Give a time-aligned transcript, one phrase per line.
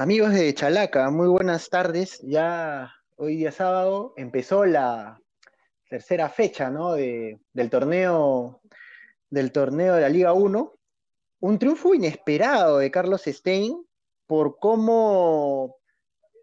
[0.00, 2.22] Amigos de Chalaca, muy buenas tardes.
[2.22, 5.20] Ya hoy día sábado empezó la
[5.90, 8.62] tercera fecha de, del, torneo,
[9.28, 10.72] del torneo de la Liga 1.
[11.40, 13.86] Un triunfo inesperado de Carlos Stein
[14.26, 15.76] por cómo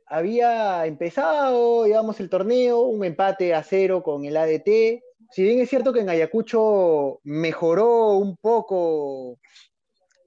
[0.06, 5.02] había empezado, digamos, el torneo, un empate a cero con el ADT.
[5.32, 9.40] Si bien es cierto que en Ayacucho mejoró un poco,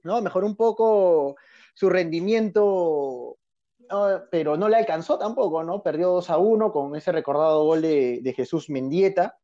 [0.03, 0.21] ¿no?
[0.21, 1.37] Mejoró un poco
[1.73, 3.37] su rendimiento,
[4.29, 5.83] pero no le alcanzó tampoco, ¿no?
[5.83, 9.37] Perdió 2 a 1 con ese recordado gol de, Jesús Mendieta.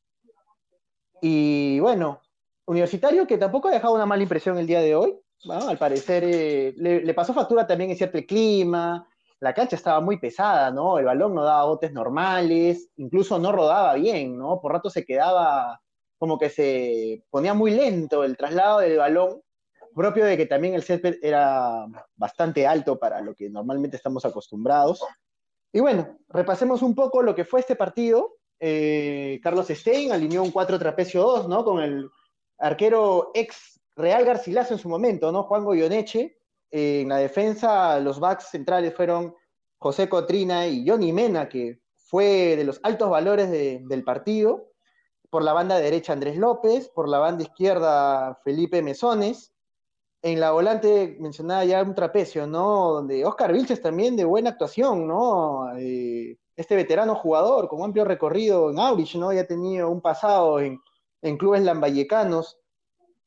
[1.22, 2.22] Y bueno,
[2.66, 5.18] Universitario que tampoco ha dejado una mala impresión el día de hoy,
[5.50, 9.08] al parecer eh, le, pasó factura también es cierto clima,
[9.40, 10.98] la cancha estaba muy pesada, ¿no?
[10.98, 14.60] El balón no daba botes normales, incluso no rodaba bien, ¿no?
[14.60, 15.80] Por rato se quedaba
[16.18, 19.42] como que se ponía muy lento el traslado del balón
[19.98, 25.04] propio de que también el césped era bastante alto para lo que normalmente estamos acostumbrados.
[25.74, 28.38] Y bueno, repasemos un poco lo que fue este partido.
[28.60, 31.66] Eh, Carlos Stein alineó un 4 trapecio 2, ¿no?
[31.66, 32.10] Con el
[32.60, 35.44] arquero ex Real Garcilaso en su momento, ¿no?
[35.44, 36.38] Juan Goyoneche.
[36.70, 39.34] Eh, en la defensa, los backs centrales fueron
[39.80, 44.72] José Cotrina y Johnny Mena, que fue de los altos valores del partido.
[45.30, 46.90] Por la banda derecha, Andrés López.
[46.90, 49.54] Por la banda izquierda, Felipe Mesones
[50.22, 52.94] en la volante mencionaba ya un trapecio, ¿no?
[52.94, 55.76] Donde Oscar Vilches también de buena actuación, ¿no?
[55.78, 59.32] Eh, este veterano jugador con amplio recorrido en Aurich, ¿no?
[59.32, 60.80] Ya ha tenido un pasado en,
[61.38, 62.60] clubes lambayecanos.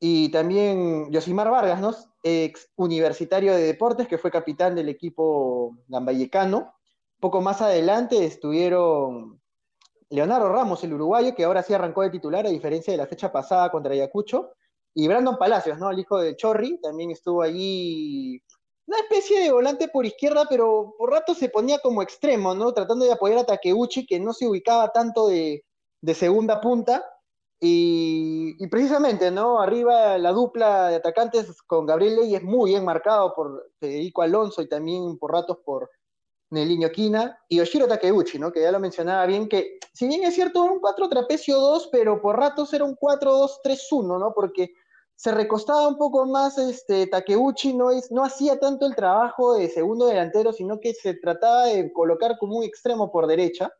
[0.00, 1.94] Y también Yosimar Vargas, ¿no?
[2.22, 6.74] Ex universitario de deportes, que fue capitán del equipo lambayecano.
[7.20, 9.40] Poco más adelante estuvieron
[10.08, 13.30] Leonardo Ramos, el uruguayo, que ahora sí arrancó de titular, a diferencia de la fecha
[13.30, 14.52] pasada contra Ayacucho
[14.94, 15.90] y Brandon Palacios, ¿no?
[15.90, 18.42] El hijo de Chorri, también estuvo allí,
[18.86, 22.72] una especie de volante por izquierda, pero por rato se ponía como extremo, ¿no?
[22.72, 25.64] Tratando de apoyar a Takeuchi, que no se ubicaba tanto de,
[26.14, 27.04] segunda punta.
[27.62, 29.60] Y, precisamente, ¿no?
[29.60, 34.68] Arriba la dupla de atacantes con Gabriel Leyes muy bien marcado por Federico Alonso y
[34.68, 35.90] también por ratos por
[36.50, 38.50] Neliño Quina y Oshiro Takeuchi, ¿no?
[38.50, 41.90] Que ya lo mencionaba bien, que si bien es cierto, era un 4 trapecio 2,
[41.92, 44.32] pero por ratos era un 4-2-3-1, ¿no?
[44.34, 44.72] Porque
[45.20, 49.68] se recostaba un poco más este, Takeuchi, no, es, no hacía tanto el trabajo de
[49.68, 53.70] segundo delantero, sino que se trataba de colocar como un extremo por derecha.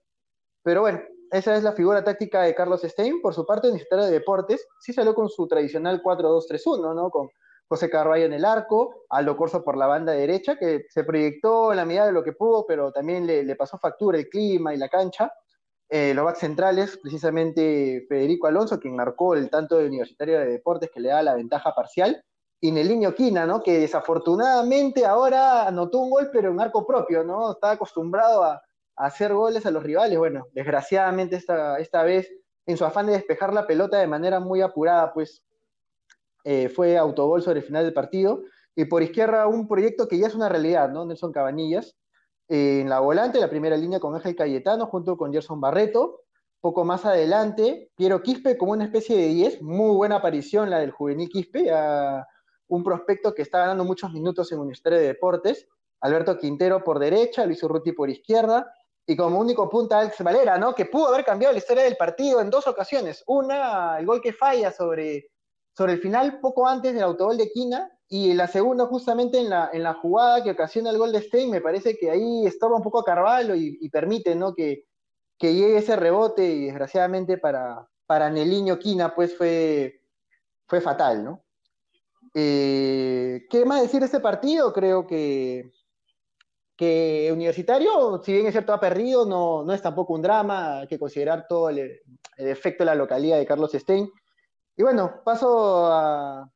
[0.63, 3.23] Pero bueno, esa es la figura táctica de Carlos Stein.
[3.23, 7.11] Por su parte, Universitario de Deportes sí salió con su tradicional 4-2-3-1, ¿no?
[7.11, 7.31] Con
[7.69, 11.79] José Carvalho en el arco, Aldo Corso por la banda derecha, que se proyectó en
[11.79, 14.77] la medida de lo que pudo, pero también le, le pasó factura el clima y
[14.77, 15.33] la cancha.
[15.93, 20.89] Eh, los backs centrales, precisamente Federico Alonso, quien marcó el tanto de Universitario de Deportes
[20.95, 22.23] que le da la ventaja parcial,
[22.61, 23.63] y Neliño Quina, ¿no?
[23.63, 27.53] Que desafortunadamente ahora anotó un gol, pero en arco propio, ¿no?
[27.53, 28.63] Está acostumbrado a,
[28.97, 30.19] hacer goles a los rivales.
[30.19, 32.31] Bueno, desgraciadamente esta, esta vez,
[32.67, 35.43] en su afán de despejar la pelota de manera muy apurada, pues
[36.45, 38.43] eh, fue autogol sobre el final del partido.
[38.77, 41.07] Y por izquierda, un proyecto que ya es una realidad, ¿no?
[41.07, 41.97] Nelson Cabanillas,
[42.53, 46.23] en la volante, la primera línea con Ángel Cayetano junto con Gerson Barreto.
[46.61, 50.91] Poco más adelante, Piero Quispe como una especie de 10, muy buena aparición la del
[50.91, 52.27] juvenil Quispe, a
[52.67, 55.69] un prospecto que está ganando muchos minutos en Universitario de Deportes.
[56.01, 58.75] Alberto Quintero por derecha, Luis Urruti por izquierda,
[59.07, 60.75] y como único punta Alex Valera, ¿no?
[60.75, 63.23] Que pudo haber cambiado la historia del partido en dos ocasiones.
[63.29, 65.31] Una, el gol que falla sobre,
[65.77, 69.71] sobre el final, poco antes del autogol de Quina, y la segunda, justamente en la,
[69.73, 72.83] en la jugada que ocasiona el gol de Stein, me parece que ahí estorba un
[72.83, 74.53] poco a Carvalho y, permite ¿no?
[74.53, 74.85] que,
[75.39, 80.03] llegue ese rebote y desgraciadamente para, para Neliño Quina pues fue,
[80.67, 81.45] fue fatal, ¿no?
[82.35, 84.73] Eh, ¿Qué más decir de este partido?
[84.73, 85.71] Creo que,
[86.77, 90.89] que Universitario, si bien es cierto, ha perdido, no, no es tampoco un drama, hay
[90.89, 94.11] que considerar todo el, el efecto de la localidad de Carlos Stein.
[94.77, 96.51] Y bueno, paso a,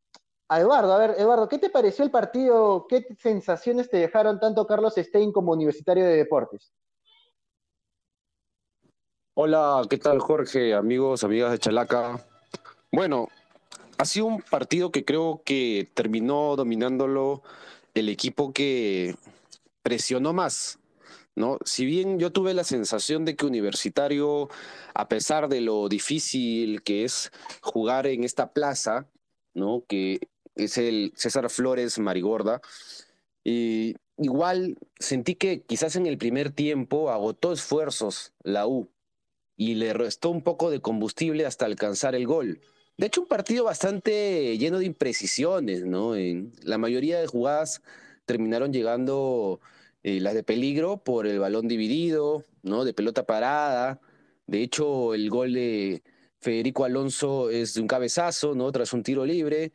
[0.48, 0.92] a Eduardo.
[0.92, 2.86] A ver, Eduardo, ¿qué te pareció el partido?
[2.88, 6.72] ¿Qué sensaciones te dejaron tanto Carlos Stein como Universitario de Deportes?
[9.36, 10.74] Hola, ¿qué tal Jorge?
[10.74, 12.24] Amigos, amigas de Chalaca.
[12.92, 13.28] Bueno,
[13.98, 17.42] ha sido un partido que creo que terminó dominándolo
[17.94, 19.16] el equipo que
[19.82, 20.78] presionó más,
[21.34, 21.58] ¿no?
[21.64, 24.48] Si bien yo tuve la sensación de que Universitario,
[24.94, 29.08] a pesar de lo difícil que es jugar en esta plaza,
[29.52, 29.84] ¿no?
[29.88, 30.20] Que
[30.54, 32.60] es el César Flores Marigorda.
[33.44, 38.88] Y igual sentí que quizás en el primer tiempo agotó esfuerzos la U
[39.56, 42.60] y le restó un poco de combustible hasta alcanzar el gol.
[42.96, 46.16] De hecho, un partido bastante lleno de imprecisiones, ¿no?
[46.16, 47.82] En la mayoría de jugadas
[48.24, 49.60] terminaron llegando
[50.02, 52.84] eh, las de peligro por el balón dividido, ¿no?
[52.84, 54.00] De pelota parada.
[54.46, 56.02] De hecho, el gol de
[56.40, 58.70] Federico Alonso es de un cabezazo, ¿no?
[58.72, 59.72] Tras un tiro libre.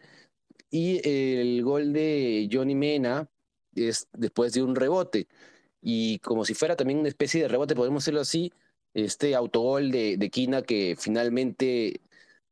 [0.72, 3.30] Y el gol de Johnny Mena
[3.76, 5.28] es después de un rebote.
[5.82, 8.52] Y como si fuera también una especie de rebote, podemos decirlo así,
[8.94, 12.02] este autogol de, de Quina que finalmente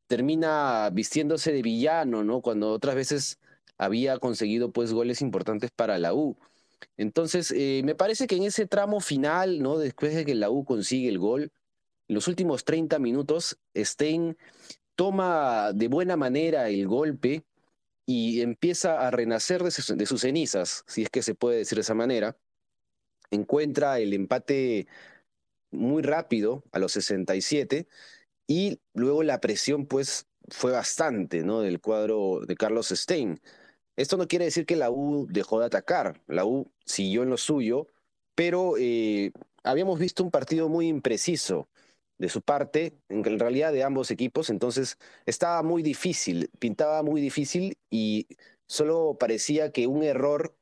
[0.07, 2.41] termina vistiéndose de villano, ¿no?
[2.41, 3.39] Cuando otras veces
[3.77, 6.37] había conseguido pues goles importantes para la U.
[6.97, 9.77] Entonces, eh, me parece que en ese tramo final, ¿no?
[9.77, 11.51] Después de que la U consigue el gol,
[12.07, 14.37] en los últimos 30 minutos, Stein
[14.95, 17.43] toma de buena manera el golpe
[18.09, 21.93] y empieza a renacer de sus, cenizas, si es que se puede decir de esa
[21.93, 22.37] manera.
[23.31, 24.87] Encuentra el empate
[25.71, 27.85] muy rápido a los 67
[28.47, 31.59] y luego la presión pues fue bastante, ¿no?
[31.59, 33.41] Del cuadro de Carlos Stein.
[33.97, 37.37] Esto no quiere decir que la U dejó de atacar, la U siguió en lo
[37.37, 37.87] suyo,
[38.35, 39.33] pero eh,
[39.63, 41.67] habíamos visto un partido muy impreciso
[42.17, 47.77] de su parte, en realidad de ambos equipos, entonces estaba muy difícil, pintaba muy difícil
[47.89, 48.27] y
[48.65, 50.55] solo parecía que un error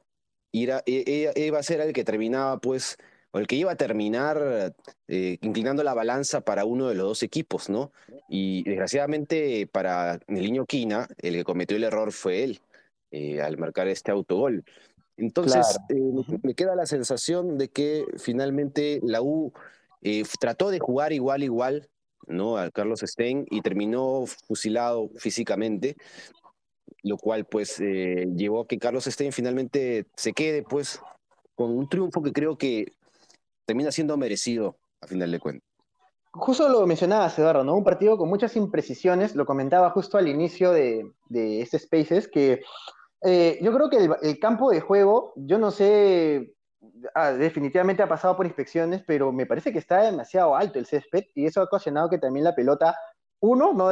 [0.51, 2.97] iba, e, e, iba a ser el que terminaba pues
[3.31, 4.73] o el que iba a terminar
[5.09, 7.91] eh, inclinando la balanza para uno de los dos equipos, ¿no?
[8.29, 12.61] Y desgraciadamente para el niño Quina, el que cometió el error fue él,
[13.11, 14.63] eh, al marcar este autogol.
[15.17, 19.51] Entonces, eh, me queda la sensación de que finalmente la U
[20.39, 21.89] trató de jugar igual, igual,
[22.27, 22.57] ¿no?
[22.57, 25.95] Al Carlos Stein y terminó fusilado físicamente,
[27.03, 30.99] lo cual pues llevó a que Carlos Stein finalmente se quede pues
[31.55, 32.85] con un triunfo que creo que
[33.65, 35.69] termina siendo merecido a final de cuentas.
[36.31, 37.75] Justo lo mencionabas, Eduardo, ¿no?
[37.75, 42.61] Un partido con muchas imprecisiones, lo comentaba justo al inicio de, de este Spaces, que
[43.21, 46.54] eh, yo creo que el, campo de juego, yo no sé,
[47.13, 51.25] ah, definitivamente ha pasado por inspecciones, pero me parece que está demasiado alto el césped
[51.33, 52.95] y eso ha ocasionado que también la pelota,
[53.39, 53.89] uno, no,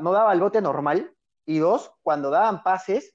[0.00, 1.12] no daba el bote normal
[1.44, 3.14] y dos, cuando daban pases,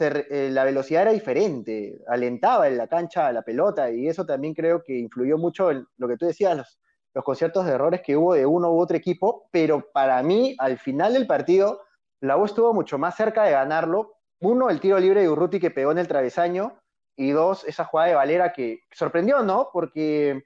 [0.00, 4.54] eh, la velocidad era diferente, alentaba en la cancha a la pelota y eso también
[4.54, 6.78] creo que influyó mucho en lo que tú decías, los,
[7.14, 10.78] los conciertos de errores que hubo de uno u otro equipo, pero para mí, al
[10.78, 11.80] final del partido,
[12.20, 14.16] la U estuvo mucho más cerca de ganarlo.
[14.40, 16.80] Uno, el tiro libre de Urruti que pegó en el travesaño,
[17.16, 19.70] y dos, esa jugada de Valera que sorprendió, ¿no?
[19.72, 20.44] Porque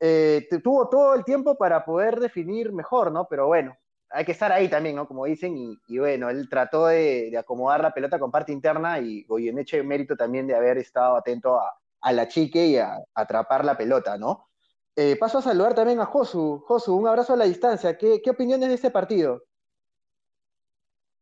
[0.00, 3.26] eh, tuvo todo el tiempo para poder definir mejor, ¿no?
[3.28, 3.76] Pero bueno,
[4.10, 5.08] hay que estar ahí también, ¿no?
[5.08, 9.82] Como dicen, y, bueno, él trató de, acomodar la pelota con parte interna y Goyeneche
[9.82, 14.48] mérito también de haber estado atento a, la chique y a, atrapar la pelota, ¿no?
[14.96, 16.62] Eh, paso a saludar también a Josu.
[16.66, 17.98] Josu, un abrazo a la distancia.
[17.98, 19.42] ¿Qué, qué opiniones de este partido?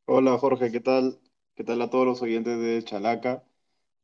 [0.04, 1.18] Hola Jorge, ¿qué tal?
[1.54, 3.44] ¿Qué tal a todos los oyentes de Chalaca?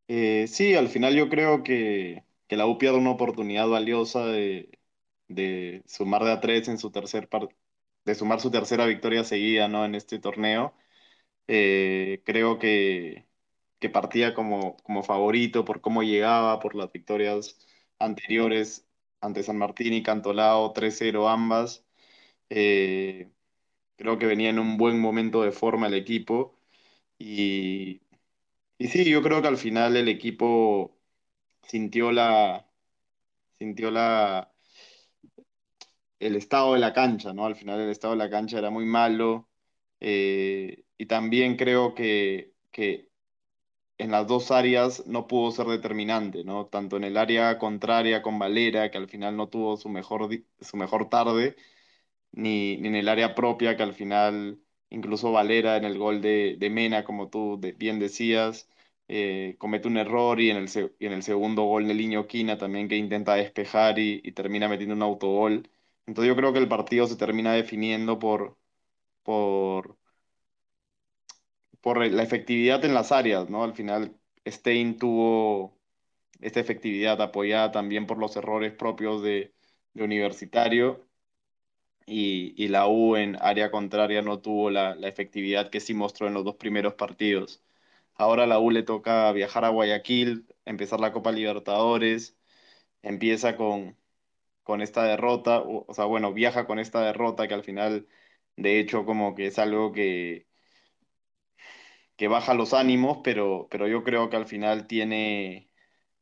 [0.08, 4.70] Eh, sí, al final yo creo que, la U pierde una oportunidad valiosa de,
[5.28, 7.58] de sumar de a tres en su tercer partido
[8.04, 9.84] de sumar su tercera victoria seguida ¿no?
[9.84, 10.74] en este torneo.
[11.48, 13.28] Eh, creo que,
[13.80, 17.58] que partía como, como favorito por cómo llegaba, por las victorias
[18.00, 18.88] anteriores
[19.20, 21.86] ante San Martín y Cantolao, 3-0 ambas.
[22.50, 23.30] Eh,
[23.96, 26.58] creo que venía en un buen momento de forma el equipo.
[27.18, 28.02] Y,
[28.78, 30.98] y sí, yo creo que al final el equipo
[31.62, 32.68] sintió la,
[33.58, 34.52] sintió la,
[36.18, 37.46] el estado de la cancha, ¿no?
[37.46, 39.48] Al final el estado de la cancha era muy malo
[40.00, 43.08] eh, y también creo que, que,
[43.98, 46.66] en las dos áreas no pudo ser determinante, ¿no?
[46.66, 50.28] Tanto en el área contraria con Valera, que al final no tuvo su mejor,
[50.60, 51.56] su mejor tarde,
[52.32, 56.70] ni, en el área propia, que al final incluso Valera en el gol de, de
[56.70, 58.68] Mena, como tú bien decías,
[59.08, 60.68] eh, comete un error y en el,
[61.00, 65.02] en el segundo gol de Liño Quina también que intenta despejar y, termina metiendo un
[65.02, 65.68] autogol.
[66.06, 68.56] Entonces yo creo que el partido se termina definiendo por,
[69.22, 69.98] por,
[71.80, 73.64] por la efectividad en las áreas, ¿no?
[73.64, 74.16] Al final
[74.46, 75.78] Stein tuvo
[76.40, 79.54] esta efectividad apoyada también por los errores propios de,
[79.94, 81.07] Universitario
[82.08, 86.44] y, la U en área contraria no tuvo la, efectividad que sí mostró en los
[86.44, 87.62] dos primeros partidos.
[88.14, 92.36] Ahora la U le toca viajar a Guayaquil, empezar la Copa Libertadores,
[93.02, 93.96] empieza con,
[94.64, 98.08] con esta derrota, o, sea, bueno, viaja con esta derrota que al final,
[98.56, 100.46] de hecho, como que es algo que,
[102.16, 105.70] que baja los ánimos, pero, pero yo creo que al final tiene,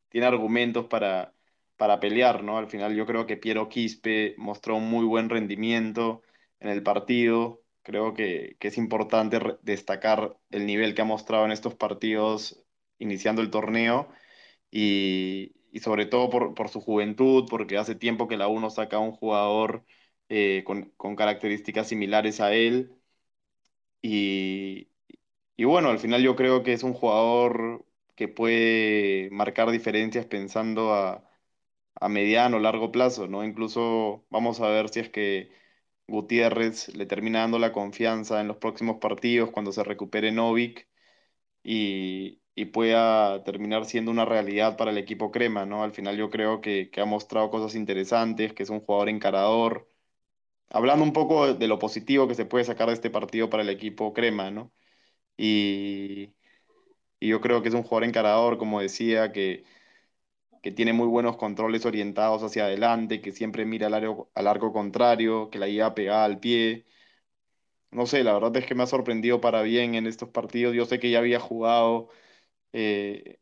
[0.09, 1.35] tiene argumentos para,
[1.77, 2.57] para pelear, ¿no?
[2.57, 6.23] Al final yo creo que Piero Quispe mostró un muy buen rendimiento
[6.59, 7.63] en el partido.
[7.83, 12.63] Creo que, es importante destacar el nivel que ha mostrado en estos partidos
[12.99, 14.09] iniciando el torneo
[14.71, 19.11] y, sobre todo por, su juventud, porque hace tiempo que la U saca a un
[19.13, 19.85] jugador
[20.29, 22.93] eh, con, características similares a él.
[24.01, 24.89] Y,
[25.57, 30.93] y bueno, al final yo creo que es un jugador que puede marcar diferencias pensando
[30.93, 31.26] a,
[31.99, 33.43] a mediano largo plazo, ¿no?
[33.43, 35.51] Incluso vamos a ver si es que
[36.07, 40.87] Gutiérrez le termina dando la confianza en los próximos partidos cuando se recupere Novik
[41.63, 42.41] y,
[42.73, 45.83] pueda terminar siendo una realidad para el equipo Crema, ¿no?
[45.83, 49.89] Al final yo creo que, ha mostrado cosas interesantes, que es un jugador encarador.
[50.69, 53.69] Hablando un poco de lo positivo que se puede sacar de este partido para el
[53.69, 54.73] equipo Crema, ¿no?
[55.37, 56.35] Y,
[57.19, 59.65] y yo creo que es un jugador encarador, como decía, que,
[60.61, 64.73] que tiene muy buenos controles orientados hacia adelante, que siempre mira al arco, al arco
[64.73, 66.85] contrario, que la lleva pegada al pie.
[67.91, 70.75] No sé, la verdad es que me ha sorprendido para bien en estos partidos.
[70.75, 72.09] Yo sé que ya había jugado
[72.73, 73.39] eh,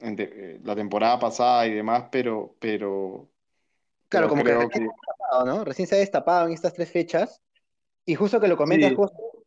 [0.00, 3.30] eh, la temporada pasada y demás, pero, pero,
[4.08, 5.64] claro, como que, recién, Se ¿no?
[5.64, 7.42] recién se ha destapado en estas tres fechas.
[8.06, 8.92] Y justo que lo comentas,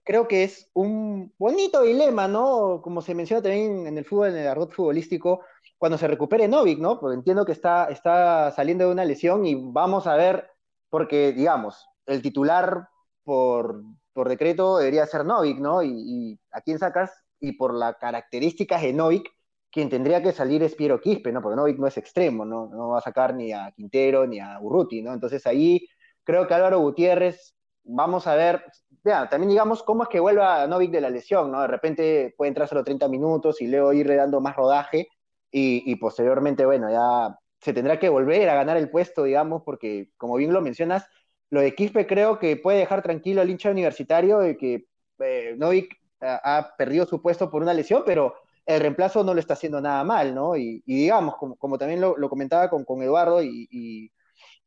[0.04, 2.82] creo que es un bonito dilema, ¿no?
[2.82, 5.42] Como se menciona también en el fútbol, en el argot futbolístico,
[5.78, 7.00] cuando se recupere Novik, ¿no?
[7.00, 10.50] Porque entiendo que está, está saliendo de una lesión y vamos a ver,
[10.90, 12.88] porque, digamos, el titular
[13.24, 13.84] por,
[14.28, 15.84] decreto debería ser Novik, ¿no?
[15.84, 19.30] Y, a quién sacas, y por las características de Novik,
[19.72, 21.42] quien tendría que salir es Piero Quispe, ¿no?
[21.42, 22.68] Porque Novik no es extremo, ¿no?
[22.68, 25.14] No va a sacar ni a Quintero ni a Urruti, ¿no?
[25.14, 25.88] Entonces ahí
[26.24, 28.64] creo que Álvaro Gutiérrez, vamos a ver,
[29.04, 31.62] también digamos cómo es que vuelva Novik de la lesión, ¿no?
[31.62, 35.10] De repente puede entrar solo 30 minutos y luego ir dando más rodaje,
[35.56, 40.36] y, posteriormente, bueno, ya se tendrá que volver a ganar el puesto, digamos, porque como
[40.36, 41.06] bien lo mencionas,
[41.52, 44.88] lo de Quispe creo que puede dejar tranquilo al hincha universitario de que
[45.20, 48.34] eh, Novik ha, perdido su puesto por una lesión, pero
[48.66, 50.58] el reemplazo no lo está haciendo nada mal, ¿no?
[50.58, 53.68] Y, digamos, como, también lo, comentaba con, con Eduardo y,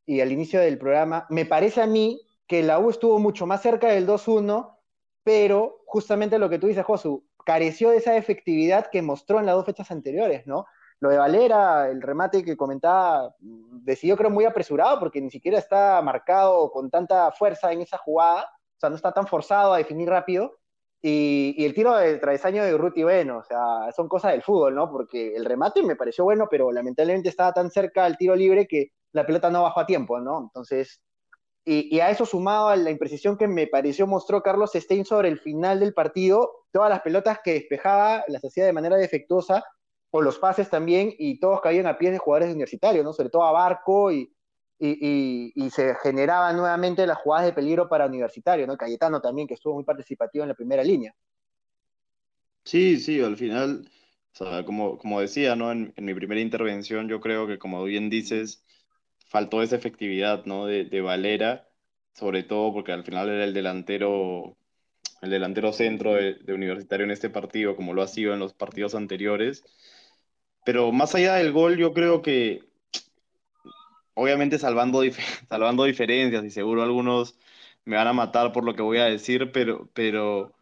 [0.07, 3.63] y, al inicio del programa, me parece a mí que la U estuvo mucho más
[3.63, 4.77] cerca del 2-1,
[5.25, 9.55] pero justamente lo que tú dices, Josu, careció de esa efectividad que mostró en las
[9.55, 10.67] dos fechas anteriores, ¿no?
[11.01, 16.01] Lo de Valera, el remate que comentaba, decidió creo muy apresurado porque ni siquiera está
[16.03, 20.09] marcado con tanta fuerza en esa jugada, o sea, no está tan forzado a definir
[20.09, 20.57] rápido.
[21.03, 24.91] Y, el tiro del travesaño de Ruti, bueno, o sea, son cosas del fútbol, ¿no?
[24.91, 28.93] Porque el remate me pareció bueno, pero lamentablemente estaba tan cerca al tiro libre que
[29.13, 30.41] la pelota no bajó a tiempo, ¿no?
[30.41, 31.01] Entonces,
[31.69, 35.41] y, a eso sumado a la imprecisión que me pareció mostró Carlos Stein sobre el
[35.41, 39.65] final del partido, todas las pelotas que despejaba las hacía de manera defectuosa
[40.11, 43.13] o los pases también, y todos caían a pies de jugadores universitarios, ¿no?
[43.13, 44.33] Sobre todo a Barco, y,
[44.79, 48.77] y, se generaban nuevamente las jugadas de peligro para universitario, ¿no?
[48.77, 51.15] Cayetano también, que estuvo muy participativo en la primera línea.
[52.65, 53.89] Sí, sí, al final,
[54.33, 55.73] o sea, como, como decía, ¿no?
[55.73, 58.65] En, mi primera intervención, yo creo que, como bien dices,
[59.27, 60.67] faltó esa efectividad, ¿no?
[60.67, 61.69] De, de Valera,
[62.15, 64.57] sobre todo porque al final era el delantero
[65.23, 68.95] el delantero centro de, Universitario en este partido, como lo ha sido en los partidos
[68.95, 69.65] anteriores.
[70.65, 72.65] Pero más allá del gol, yo creo que,
[74.15, 75.03] obviamente salvando,
[75.49, 77.39] salvando diferencias, y seguro algunos
[77.85, 80.53] me van a matar por lo que voy a decir, pero, pero,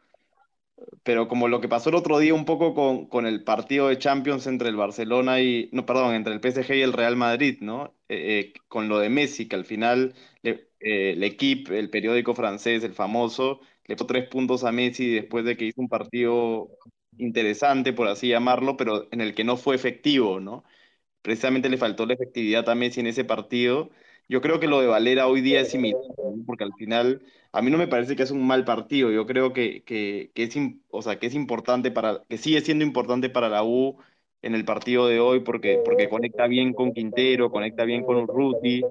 [1.03, 3.99] pero como lo que pasó el otro día un poco con, con el partido de
[3.99, 7.95] Champions entre el Barcelona y, no, perdón, entre el PSG y el Real Madrid, ¿no?
[8.09, 12.85] Eh, eh, con lo de Messi, que al final eh, el equipo, el periódico francés,
[12.85, 16.71] el famoso, le puso tres puntos a Messi después de que hizo un partido
[17.19, 20.65] interesante, por así llamarlo, pero en el que no fue efectivo, ¿no?
[21.23, 23.91] Precisamente le faltó la efectividad a Messi en ese partido.
[24.29, 26.01] Yo creo que lo de Valera hoy día es similar,
[26.47, 29.11] porque al final a mí no me parece que es un mal partido.
[29.11, 30.57] Yo creo que, que, es,
[30.91, 33.99] o sea, que es importante para, que sigue siendo importante para la U
[34.43, 38.83] en el partido de hoy porque, porque conecta bien con Quintero, conecta bien con Urruti,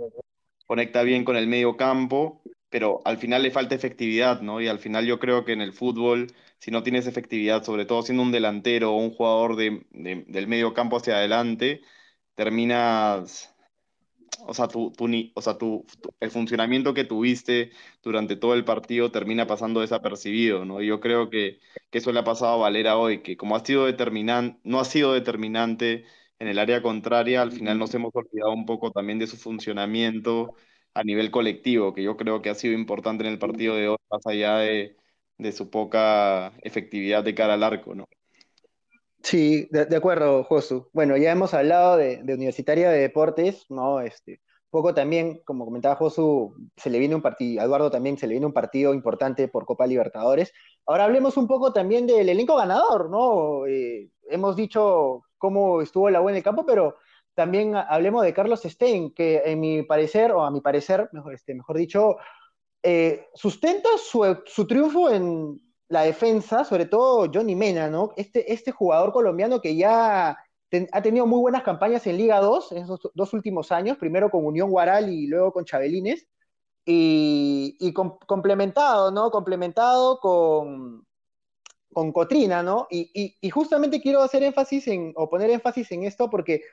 [0.65, 2.41] conecta bien con el medio campo
[2.73, 4.59] pero al final le falta efectividad, ¿no?
[4.59, 8.01] Y al final yo creo que en el fútbol, si no tienes efectividad, sobre todo
[8.01, 11.81] siendo un delantero o un jugador de, del medio campo hacia adelante,
[12.33, 13.52] terminas,
[14.45, 14.93] o sea, tu,
[15.35, 15.85] o sea tu,
[16.19, 17.71] el funcionamiento que tuviste
[18.01, 20.81] durante todo el partido termina pasando desapercibido, ¿no?
[20.81, 21.59] Y yo creo que,
[21.89, 24.85] que eso le ha pasado a Valera hoy, que como ha sido determinante, no ha
[24.85, 26.05] sido determinante
[26.39, 30.55] en el área contraria, al final nos hemos olvidado un poco también de su funcionamiento
[30.93, 33.97] a nivel colectivo, que yo creo que ha sido importante en el partido de hoy,
[34.11, 34.97] más allá de,
[35.51, 38.07] su poca efectividad de cara al arco, ¿no?
[39.23, 40.89] Sí, de, acuerdo, Josu.
[40.91, 44.01] Bueno, ya hemos hablado de, Universitaria de Deportes, ¿no?
[44.01, 48.33] Este, poco también, como comentaba Josu, se le viene un partido, Eduardo también se le
[48.33, 50.51] viene un partido importante por Copa Libertadores.
[50.85, 53.65] Ahora hablemos un poco también del elenco ganador, ¿no?
[53.65, 56.97] Eh, hemos dicho cómo estuvo la U en el campo, pero
[57.33, 61.55] también hablemos de Carlos Stein, que en mi parecer, o a mi parecer, mejor, este,
[61.55, 62.17] mejor dicho,
[62.83, 65.61] eh, sustenta su, su, triunfo en
[65.93, 68.11] la defensa, sobre todo Johnny Mena, ¿no?
[68.17, 70.37] Este, este jugador colombiano que ya
[70.91, 74.43] ha tenido muy buenas campañas en Liga 2 en esos dos últimos años, primero con
[74.43, 76.27] Unión Guaral y luego con Chabelines,
[76.85, 79.29] y, complementado, ¿no?
[79.29, 81.05] Complementado con,
[81.93, 82.87] con Cotrina, ¿no?
[82.89, 86.63] Y, y, justamente quiero hacer énfasis en, o poner énfasis en esto porque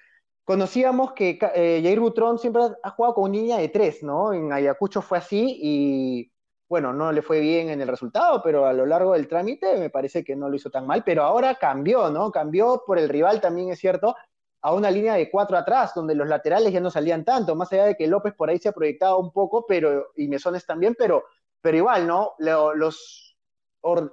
[0.44, 4.32] conocíamos que eh, Jair Butrón siempre ha jugado con una línea de tres, ¿no?
[4.32, 6.32] En Ayacucho fue así y,
[6.70, 9.90] bueno, no le fue bien en el resultado, pero a lo largo del trámite me
[9.90, 12.30] parece que no lo hizo tan mal, pero ahora cambió, ¿no?
[12.30, 14.14] Cambió por el rival también, es cierto,
[14.62, 17.86] a una línea de cuatro atrás, donde los laterales ya no salían tanto, más allá
[17.86, 21.24] de que López por ahí se ha proyectado un poco, pero, y Mesones también, pero,
[21.60, 22.34] pero igual, ¿no?
[22.38, 23.36] Los,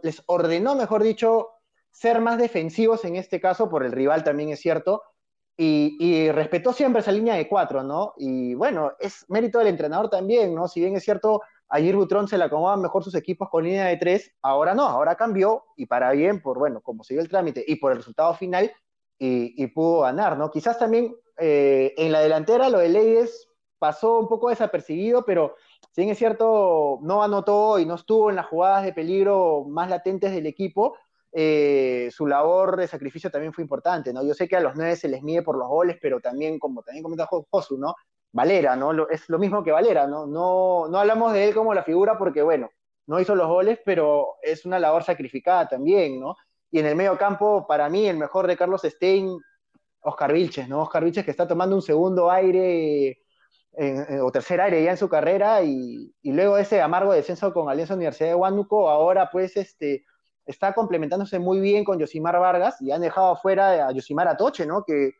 [0.02, 1.50] les ordenó, mejor dicho,
[1.92, 5.04] ser más defensivos en este caso, por el rival también es cierto,
[5.56, 8.14] y, y, respetó siempre esa línea de cuatro, ¿no?
[8.18, 10.68] Y bueno, es mérito del entrenador también, ¿no?
[10.68, 13.98] Si bien es cierto, Ayer Butrón se le acomodaban mejor sus equipos con línea de
[13.98, 17.76] tres, ahora no, ahora cambió y para bien, por bueno, como siguió el trámite y
[17.76, 18.72] por el resultado final,
[19.20, 20.52] y, pudo ganar, ¿no?
[20.52, 25.56] Quizás también eh, en la delantera lo de Leyes pasó un poco desapercibido, pero
[25.92, 29.90] si bien es cierto, no anotó y no estuvo en las jugadas de peligro más
[29.90, 30.96] latentes del equipo,
[31.32, 34.24] eh, su labor de sacrificio también fue importante, ¿no?
[34.24, 36.82] Yo sé que a los nueve se les mide por los goles, pero también, como
[36.82, 37.96] también comenta Josu, ¿no?
[38.32, 39.08] Valera, ¿no?
[39.10, 40.28] es lo mismo que Valera, ¿no?
[40.28, 40.88] ¿no?
[40.90, 42.70] No hablamos de él como la figura porque, bueno,
[43.08, 46.36] no hizo los goles, pero es una labor sacrificada también, ¿no?
[46.70, 49.38] Y en el medio campo, para mí, el mejor de Carlos Stein,
[50.02, 50.82] Oscar Vilches, ¿no?
[50.82, 53.20] Oscar Vilches que está tomando un segundo aire
[54.22, 57.94] o tercer aire ya en su carrera y, y, luego ese amargo descenso con Alianza
[57.94, 60.04] Universidad de Huánuco, ahora pues este,
[60.48, 64.84] está complementándose muy bien con Yosimar Vargas y han dejado afuera a Yosimar Atoche, ¿no?
[64.84, 65.12] Que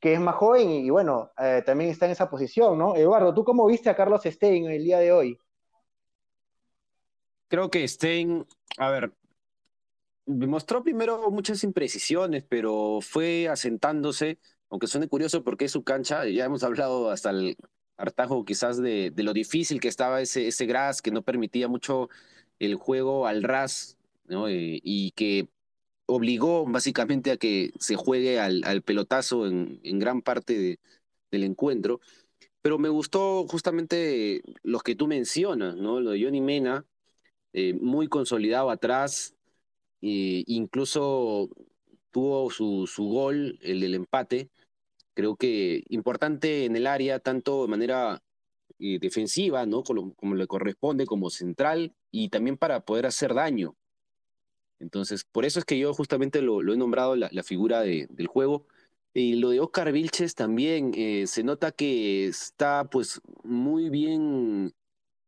[0.00, 2.96] que es más joven y, bueno, eh, también está en esa posición, ¿no?
[2.96, 5.38] Eduardo, ¿tú cómo viste a Carlos Stein el día de hoy?
[7.48, 8.46] Creo que Stein,
[8.78, 9.12] a ver,
[10.26, 14.38] mostró primero muchas imprecisiones, pero fue asentándose,
[14.70, 17.56] aunque suene curioso porque es su cancha, ya hemos hablado hasta el
[17.98, 20.66] hartajo quizás de, lo difícil que estaba ese, ese
[21.02, 22.08] que no permitía mucho
[22.58, 24.48] el juego al ras, ¿no?
[24.48, 25.48] Eh, y que
[26.10, 30.78] obligó básicamente a que se juegue al, pelotazo en, gran parte
[31.30, 32.00] del encuentro.
[32.62, 36.00] Pero me gustó justamente los que tú mencionas, ¿no?
[36.00, 36.84] Lo de Johnny Mena,
[37.52, 39.34] eh, muy consolidado atrás,
[40.02, 41.48] e incluso
[42.10, 44.50] tuvo su, su gol, el del empate,
[45.14, 48.22] creo que importante en el área, tanto de manera
[48.78, 49.82] eh, defensiva, ¿no?
[49.84, 53.76] Como, como, le corresponde, como central, y también para poder hacer daño.
[54.80, 58.66] Entonces, por eso es que yo justamente lo, he nombrado la, figura del juego.
[59.12, 64.72] Y lo de Oscar Vilches también, eh, se nota que está pues muy bien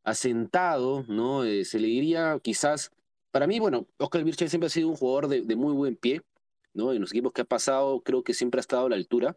[0.05, 1.45] asentado, ¿no?
[1.45, 2.93] Eh, se le diría quizás,
[3.31, 6.23] para mí, bueno, Oscar Vilches siempre ha sido un jugador de, muy buen pie,
[6.75, 6.93] ¿no?
[6.93, 9.37] En los equipos que ha pasado creo que siempre ha estado a la altura,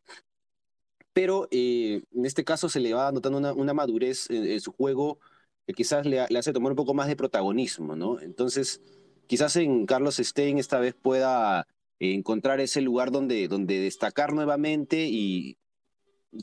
[1.14, 5.20] pero eh, en este caso se le va notando una, madurez en, su juego
[5.66, 8.20] que quizás le, le, hace tomar un poco más de protagonismo, ¿no?
[8.20, 8.82] Entonces,
[9.28, 11.68] quizás en Carlos Stein esta vez pueda
[12.00, 15.58] encontrar ese lugar donde, donde destacar nuevamente y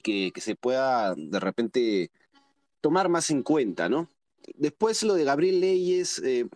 [0.03, 2.11] que, se pueda de repente
[2.81, 4.09] tomar más en cuenta, ¿no?
[4.57, 6.47] Después lo de Gabriel Leyes, eh,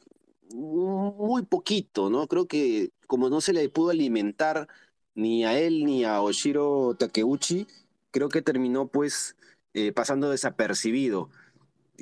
[0.54, 2.26] muy poquito, ¿no?
[2.26, 4.68] Creo que como no se le pudo alimentar
[5.14, 7.66] ni a él ni a Oshiro Takeuchi,
[8.10, 9.36] creo que terminó pues
[9.74, 11.30] eh, pasando desapercibido.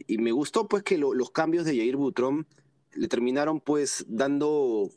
[0.07, 2.47] Y me gustó pues que los cambios de Jair Butrón
[2.94, 4.90] le terminaron pues dando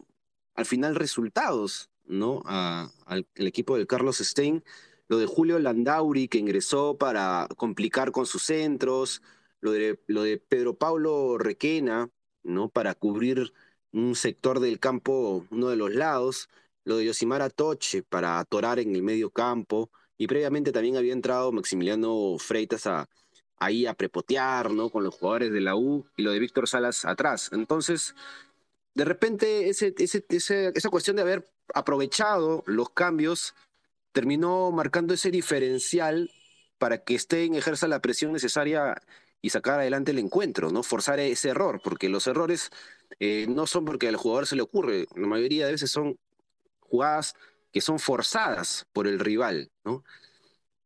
[0.56, 2.42] al final resultados, ¿no?
[2.46, 4.64] al equipo de Carlos Stein.
[5.08, 9.22] Lo de Julio Landauri, que ingresó para complicar con sus centros.
[9.62, 12.10] Lo de, lo de Pedro Pablo Requena,
[12.44, 12.70] ¿no?
[12.70, 13.54] Para cubrir
[13.92, 16.50] un sector del campo, uno de los lados.
[16.84, 19.92] Lo de Yosimar Toche para atorar en el medio campo.
[20.18, 23.08] Y previamente también había entrado Maximiliano Freitas a,
[23.60, 24.90] ahí a prepotear, ¿no?
[24.90, 27.50] Con los jugadores de la U y lo de Víctor Salas atrás.
[27.52, 28.16] Entonces,
[28.94, 33.54] de repente, esa cuestión de haber aprovechado los cambios
[34.12, 36.32] terminó marcando ese diferencial
[36.78, 38.96] para que Stein ejerza la presión necesaria
[39.42, 40.84] y sacar adelante el encuentro, ¿no?
[40.84, 42.72] Forzar ese error, porque los errores
[43.20, 46.18] eh, no son porque al jugador se le ocurre, la mayoría de veces son
[46.80, 47.36] jugadas
[47.72, 50.04] que son forzadas por el rival, ¿no?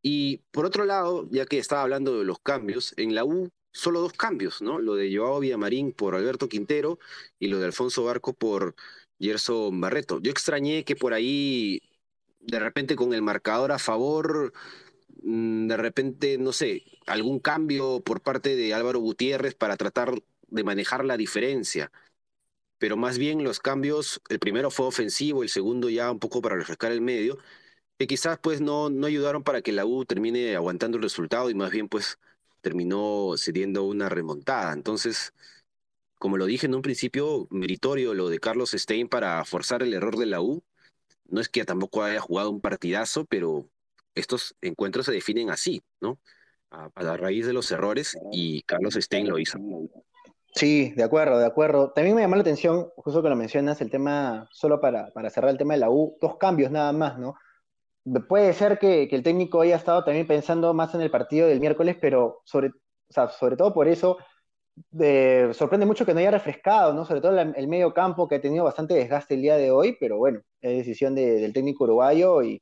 [0.02, 4.02] Y por otro lado, ya que estaba hablando de los cambios, en la U solo
[4.02, 4.80] dos cambios, ¿no?
[4.80, 7.00] Lo de Joao Villamarín por Alberto Quintero
[7.40, 8.76] y lo de Alfonso Barco por
[9.20, 10.20] Gerson Barreto.
[10.22, 11.82] Yo extrañé que por ahí,
[12.40, 14.54] de repente con el marcador a favor,
[15.24, 20.14] mm, de repente, no sé, algún cambio por parte de Álvaro Gutiérrez para tratar
[20.48, 21.92] de manejar la diferencia.
[22.80, 26.56] Pero más bien los cambios, el primero fue ofensivo, el segundo ya un poco para
[26.56, 27.38] refrescar el medio,
[28.02, 31.54] que quizás pues no, no ayudaron para que la U termine aguantando el resultado y
[31.54, 32.18] más bien pues
[32.62, 34.74] terminó cediendo una remontada.
[34.74, 35.36] Entonces,
[36.18, 40.18] como lo dije en un principio, meritorio lo de Carlos Stein para forzar el error
[40.18, 40.64] de la U.
[41.30, 43.70] No es que tampoco haya jugado un partidazo, pero
[44.16, 46.18] estos encuentros se definen así, ¿no?
[46.72, 49.60] A, a raíz de los errores y Carlos Stein lo hizo.
[50.56, 51.92] Sí, de acuerdo, de acuerdo.
[51.92, 55.52] También me llamó la atención, justo que lo mencionas, el tema, solo para, para cerrar
[55.52, 57.36] el tema de la U, dos cambios nada más, ¿no?
[58.28, 61.98] Puede ser que, el técnico haya estado también pensando más en el partido del miércoles,
[62.02, 62.72] pero sobre,
[63.58, 64.18] todo por eso
[65.54, 67.06] sorprende mucho que no haya refrescado, ¿no?
[67.06, 70.18] Sobre todo el, medio campo que ha tenido bastante desgaste el día de hoy, pero
[70.18, 72.62] bueno, es decisión de, del técnico uruguayo y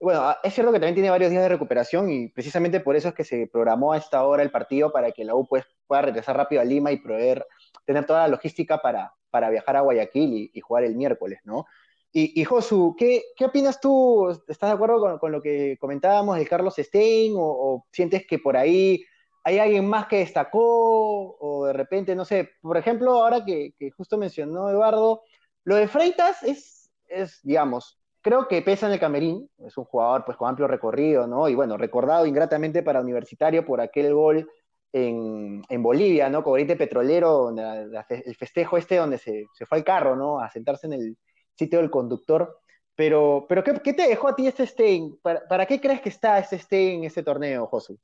[0.00, 3.14] bueno, es cierto que también tiene varios días de recuperación y precisamente por eso es
[3.14, 6.36] que se programó a esta hora el partido para que la U pues, pueda regresar
[6.36, 7.46] rápido a Lima y poder
[7.84, 9.12] tener toda la logística para,
[9.50, 11.66] viajar a Guayaquil y jugar el miércoles, ¿no?
[12.12, 14.28] Y, y Josu, ¿qué, ¿qué, opinas tú?
[14.48, 18.56] ¿Estás de acuerdo con, con, lo que comentábamos de Carlos Stein o, sientes que por
[18.56, 19.04] ahí
[19.42, 21.36] ¿Hay alguien más que destacó?
[21.38, 25.22] O de repente, no sé, por ejemplo, ahora que, que justo mencionó Eduardo,
[25.64, 30.24] lo de Freitas es, es, digamos, creo que pesa en el camerín, es un jugador
[30.24, 31.48] pues con amplio recorrido, ¿no?
[31.48, 34.50] Y bueno, recordado ingratamente para Universitario por aquel gol
[34.92, 36.42] en, en Bolivia, ¿no?
[36.42, 40.40] Cobrite Petrolero, la, el festejo este donde se, se, fue al carro, ¿no?
[40.40, 41.16] A sentarse en el
[41.60, 42.60] sitio del conductor.
[42.96, 45.18] Pero, pero ¿qué, te dejó a ti este Stein?
[45.22, 47.98] ¿Para, ¿Para, qué crees que está este Stein en este torneo, Josu?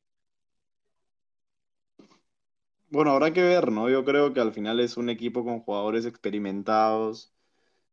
[2.88, 3.90] Bueno, habrá que ver, ¿no?
[3.90, 7.35] Yo creo que al final es un equipo con jugadores experimentados,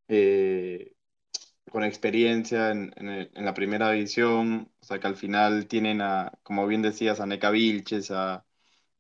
[0.08, 0.94] eh,
[1.72, 6.32] con experiencia en, en, en, la primera división, o sea que al final tienen a,
[6.44, 8.46] como bien decías, a Neca Vilches, a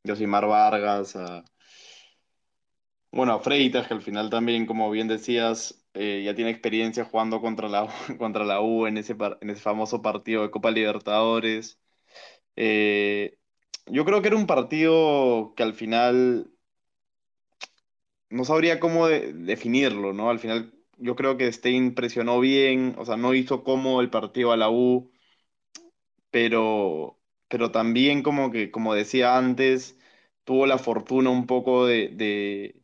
[0.05, 1.45] Josimar Vargas, a,
[3.11, 7.41] bueno, a Freitas, que al final también, como bien decías, eh, ya tiene experiencia jugando
[7.41, 7.87] contra la,
[8.19, 11.79] contra la U en ese, en ese famoso partido de Copa Libertadores.
[12.55, 13.37] Eh,
[13.87, 16.51] yo creo que era un partido que al final
[18.29, 20.29] no sabría cómo de, definirlo, ¿no?
[20.29, 24.51] Al final yo creo que Stein presionó bien, o sea, no hizo como el partido
[24.51, 25.11] a la U,
[26.31, 29.97] pero, pero también como que, como decía antes,
[30.43, 32.81] tuvo la fortuna un poco de, de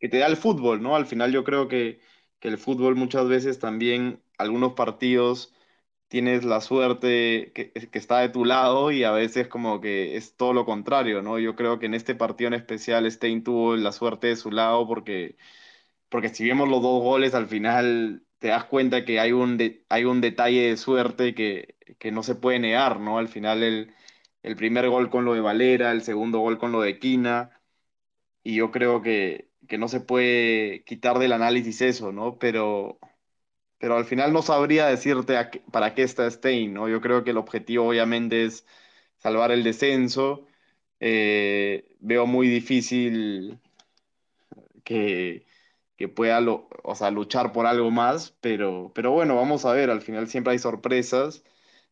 [0.00, 0.96] que te da el fútbol, ¿no?
[0.96, 2.00] Al final yo creo que,
[2.40, 5.52] que el fútbol muchas veces también, algunos partidos
[6.08, 10.36] tienes la suerte que, que, está de tu lado y a veces como que es
[10.36, 11.38] todo lo contrario, ¿no?
[11.38, 14.86] Yo creo que en este partido en especial Stein tuvo la suerte de su lado
[14.86, 15.36] porque,
[16.08, 20.04] porque si vemos los dos goles al final te das cuenta que hay un, hay
[20.04, 23.18] un detalle de suerte que, que no se puede negar, ¿no?
[23.18, 23.94] Al final el,
[24.42, 27.60] el primer gol con lo de Valera, el segundo gol con lo de Quina
[28.42, 32.38] y yo creo que, que no se puede quitar del análisis eso, ¿no?
[32.38, 32.98] Pero
[33.78, 36.88] pero al final no sabría decirte qué, para qué está Stein, ¿no?
[36.88, 38.66] Yo creo que el objetivo obviamente es
[39.18, 40.46] salvar el descenso.
[41.00, 43.60] Eh, veo muy difícil
[44.84, 45.46] que,
[45.96, 49.90] que pueda lo, o sea, luchar por algo más, pero, pero bueno, vamos a ver,
[49.90, 51.44] al final siempre hay sorpresas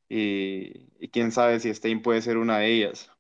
[0.08, 3.10] y, y quién sabe si Stein puede ser una de ellas.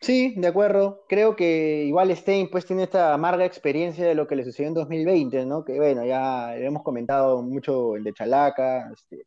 [0.00, 1.04] Sí, de acuerdo.
[1.08, 4.74] Creo que igual Stein pues tiene esta amarga experiencia de lo que le sucedió en
[4.74, 5.64] 2020, ¿no?
[5.64, 9.26] Que bueno, ya hemos comentado mucho el de Chalaca, este,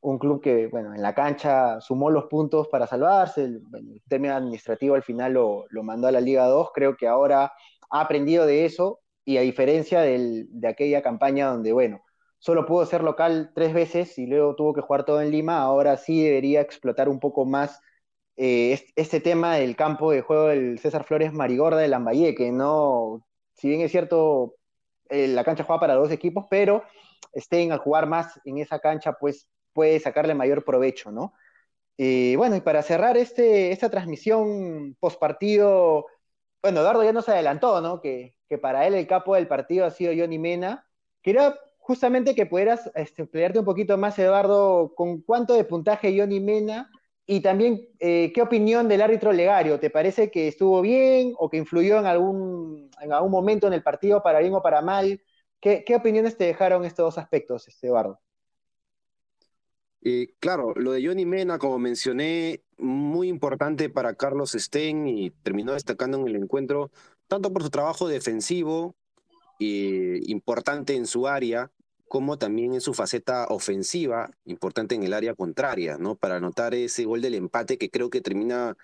[0.00, 3.62] un club que, bueno, en la cancha sumó los puntos para salvarse, el,
[4.10, 7.52] el administrativo al final lo, lo, mandó a la Liga 2, creo que ahora
[7.90, 12.02] ha aprendido de eso y a diferencia del, de aquella campaña donde, bueno,
[12.38, 15.96] solo pudo ser local tres veces y luego tuvo que jugar todo en Lima, ahora
[15.96, 17.80] sí debería explotar un poco más
[18.36, 23.26] eh, este tema del campo de juego del César Flores Marigorda de Lambaye, que no,
[23.54, 24.56] si bien es cierto,
[25.08, 26.84] eh, la cancha juega para dos equipos, pero
[27.34, 31.32] Stein al jugar más en esa cancha, pues puede sacarle mayor provecho, ¿no?
[31.98, 36.06] Eh, bueno, y para cerrar este, esta transmisión post partido,
[36.62, 38.00] bueno, Eduardo ya nos adelantó, ¿no?
[38.00, 40.86] Que, que, para él el capo del partido ha sido Johnny Mena.
[41.22, 46.40] Quería justamente que pudieras este, pelearte un poquito más, Eduardo, con cuánto de puntaje Johnny
[46.40, 46.90] Mena
[47.26, 49.80] y también, eh, ¿qué opinión del árbitro Legario?
[49.80, 53.82] ¿Te parece que estuvo bien o que influyó en algún, en algún momento en el
[53.82, 55.20] partido para bien o para mal?
[55.60, 58.20] ¿Qué, opiniones te dejaron estos dos aspectos, este, Eduardo?
[60.02, 65.72] Eh, claro, lo de Johnny Mena, como mencioné, muy importante para Carlos Stein y terminó
[65.72, 66.92] destacando en el encuentro,
[67.26, 68.94] tanto por su trabajo defensivo,
[69.58, 71.72] eh, importante en su área,
[72.08, 76.16] como también en su faceta ofensiva, importante en el área contraria, ¿no?
[76.16, 78.76] Para anotar ese gol del empate que creo que termina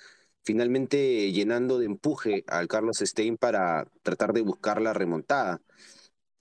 [0.44, 5.62] finalmente llenando de empuje al Carlos Stein para tratar de buscar la remontada.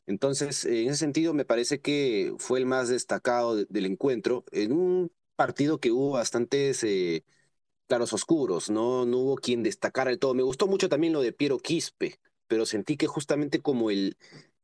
[0.07, 5.11] Entonces, en ese sentido, me parece que fue el más destacado del encuentro, en un
[5.35, 7.23] partido que hubo bastantes eh,
[7.87, 9.05] claros oscuros, ¿no?
[9.05, 10.33] No hubo quien destacara el todo.
[10.33, 14.17] Me gustó mucho también lo de Piero Quispe, pero sentí que justamente como el,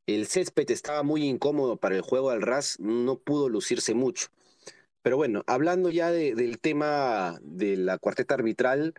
[0.08, 4.30] el césped estaba muy incómodo para el juego al RAS, no pudo lucirse mucho.
[5.02, 8.94] Pero bueno, hablando ya del tema de la cuarteta arbitral,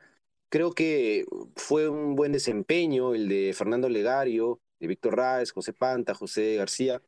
[0.48, 6.14] creo que fue un buen desempeño el de Fernando Legario, de Víctor Ráez, José Panta,
[6.14, 7.02] José García.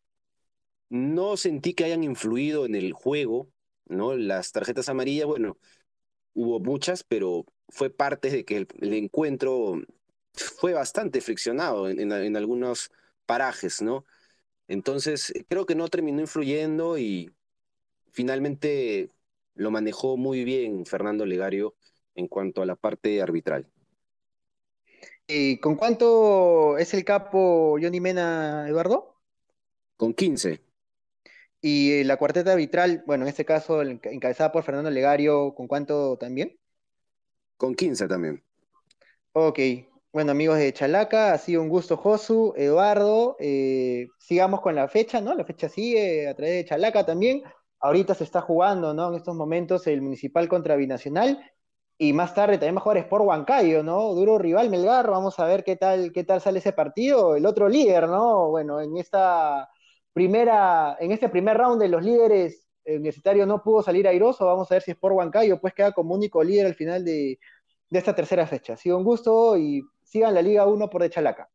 [0.88, 3.48] No sentí que hayan influido en el juego,
[3.86, 4.16] ¿no?
[4.16, 5.58] Las tarjetas amarillas, bueno,
[6.34, 9.80] hubo muchas, pero fue parte de que el, encuentro
[10.34, 12.90] fue bastante friccionado en, en, algunos
[13.30, 14.04] parajes, ¿no?
[14.66, 17.30] Entonces, creo que no terminó influyendo y
[18.10, 19.12] finalmente
[19.54, 21.76] lo manejó muy bien Fernando Legario
[22.16, 23.70] en cuanto a la parte arbitral.
[25.28, 29.14] ¿Y con cuánto es el capo Johnny Mena, Eduardo?
[29.96, 30.60] Con 15.
[31.60, 36.58] ¿Y la cuarteta arbitral, bueno, en este caso encabezada por Fernando Legario, con cuánto también?
[37.56, 38.42] Con 15 también.
[39.34, 39.60] Ok,
[40.12, 45.20] bueno amigos de Chalaca, ha sido un gusto Josu, Eduardo, eh, sigamos con la fecha,
[45.20, 45.34] ¿no?
[45.34, 47.42] La fecha sigue a través de Chalaca también.
[47.80, 49.08] Ahorita se está jugando, ¿no?
[49.08, 51.40] En estos momentos el Municipal contra Binacional
[51.96, 54.14] y más tarde también va a jugar Sport Huancayo, ¿no?
[54.14, 57.36] Duro rival Melgar, vamos a ver qué tal, qué tal sale ese partido.
[57.36, 58.48] El otro líder, ¿no?
[58.50, 59.68] Bueno, en esta
[60.12, 64.74] primera, en este primer round de los líderes universitarios no pudo salir airoso, vamos a
[64.74, 67.38] ver si Sport Huancayo pues queda como único líder al final de,
[67.90, 68.74] de esta tercera fecha.
[68.74, 71.48] Ha sido un gusto y sigan la Liga 1 por de Chalaca.